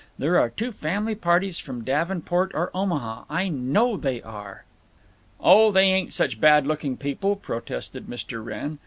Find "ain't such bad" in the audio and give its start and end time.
5.93-6.65